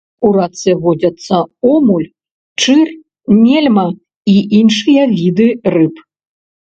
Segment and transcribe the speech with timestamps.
[0.27, 1.35] У рацэ водзяцца
[1.73, 2.07] омуль,
[2.63, 2.87] чыр,
[3.43, 3.83] нельма
[4.33, 6.01] і іншыя віды рыб.